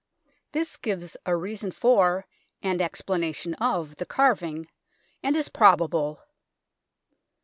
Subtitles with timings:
[0.53, 2.25] This gives a reason for
[2.63, 4.67] and explanation of the carving,
[5.21, 6.23] and is probable.